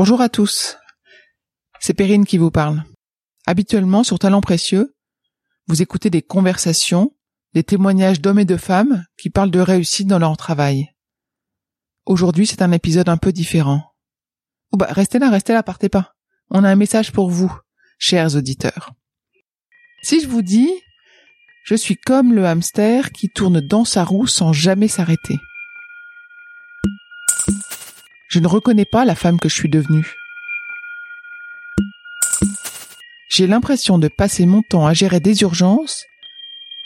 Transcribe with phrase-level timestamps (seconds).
[0.00, 0.78] Bonjour à tous.
[1.78, 2.84] C'est Perrine qui vous parle.
[3.44, 4.96] Habituellement, sur Talent Précieux,
[5.66, 7.14] vous écoutez des conversations,
[7.52, 10.88] des témoignages d'hommes et de femmes qui parlent de réussite dans leur travail.
[12.06, 13.92] Aujourd'hui, c'est un épisode un peu différent.
[14.72, 16.14] Oh bah, restez là, restez là, partez pas.
[16.48, 17.54] On a un message pour vous,
[17.98, 18.92] chers auditeurs.
[20.02, 20.70] Si je vous dis,
[21.64, 25.36] je suis comme le hamster qui tourne dans sa roue sans jamais s'arrêter.
[28.30, 30.14] Je ne reconnais pas la femme que je suis devenue.
[33.28, 36.04] J'ai l'impression de passer mon temps à gérer des urgences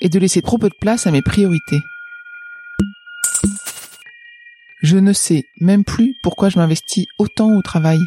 [0.00, 1.82] et de laisser trop peu de place à mes priorités.
[4.82, 8.00] Je ne sais même plus pourquoi je m'investis autant au travail.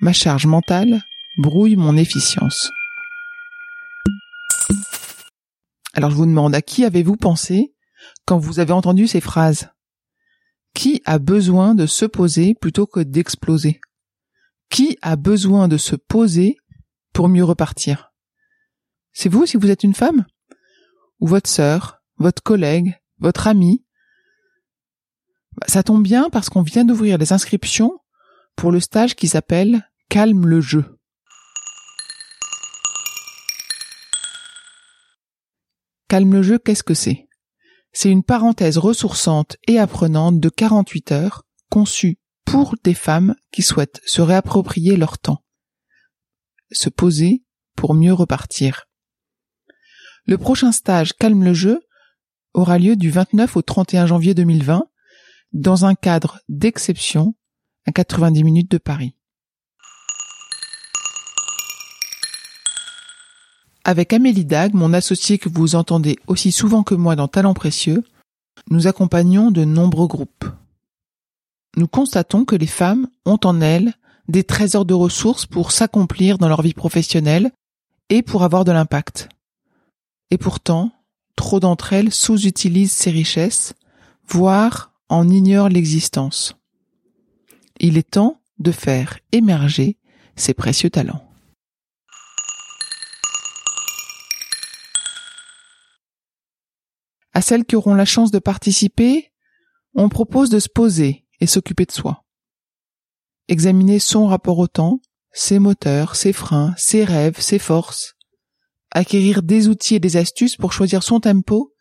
[0.00, 1.02] Ma charge mentale
[1.36, 2.70] brouille mon efficience.
[5.92, 7.74] Alors je vous demande à qui avez-vous pensé
[8.24, 9.68] quand vous avez entendu ces phrases?
[10.74, 13.80] Qui a besoin de se poser plutôt que d'exploser?
[14.70, 16.56] Qui a besoin de se poser
[17.12, 18.12] pour mieux repartir?
[19.12, 20.24] C'est vous si vous êtes une femme?
[21.20, 23.84] Ou votre sœur, votre collègue, votre ami?
[25.52, 27.98] Bah, Ça tombe bien parce qu'on vient d'ouvrir les inscriptions
[28.56, 30.98] pour le stage qui s'appelle Calme le jeu.
[36.08, 37.28] Calme le jeu, qu'est-ce que c'est?
[37.92, 44.00] C'est une parenthèse ressourçante et apprenante de 48 heures, conçue pour des femmes qui souhaitent
[44.06, 45.44] se réapproprier leur temps,
[46.70, 47.44] se poser
[47.76, 48.86] pour mieux repartir.
[50.26, 51.80] Le prochain stage Calme le jeu
[52.54, 54.84] aura lieu du 29 au 31 janvier 2020
[55.52, 57.34] dans un cadre d'exception
[57.86, 59.16] à 90 minutes de Paris.
[63.84, 68.04] Avec Amélie Dag, mon associé que vous entendez aussi souvent que moi dans Talents Précieux,
[68.70, 70.44] nous accompagnons de nombreux groupes.
[71.76, 73.92] Nous constatons que les femmes ont en elles
[74.28, 77.50] des trésors de ressources pour s'accomplir dans leur vie professionnelle
[78.08, 79.28] et pour avoir de l'impact.
[80.30, 80.92] Et pourtant,
[81.34, 83.74] trop d'entre elles sous-utilisent ces richesses,
[84.28, 86.54] voire en ignorent l'existence.
[87.80, 89.96] Il est temps de faire émerger
[90.36, 91.31] ces précieux talents.
[97.32, 99.32] À celles qui auront la chance de participer,
[99.94, 102.24] on propose de se poser et s'occuper de soi.
[103.48, 105.00] Examiner son rapport au temps,
[105.32, 108.14] ses moteurs, ses freins, ses rêves, ses forces.
[108.90, 111.74] Acquérir des outils et des astuces pour choisir son tempo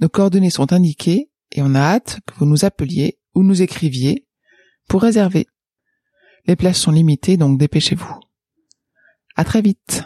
[0.00, 4.26] Nos coordonnées sont indiquées et on a hâte que vous nous appeliez ou nous écriviez
[4.88, 5.46] pour réserver.
[6.46, 8.18] Les places sont limitées, donc dépêchez-vous.
[9.36, 10.04] À très vite.